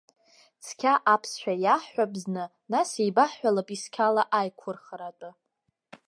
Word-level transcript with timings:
Цқьа 0.63 0.93
аԥсшәа 1.13 1.53
иаҳҳәап 1.63 2.13
зны, 2.21 2.45
нас 2.73 2.89
еибаҳҳәалап 3.01 3.67
исқьала 3.75 4.23
аиқәырхара 4.39 5.05
атәы. 5.11 5.29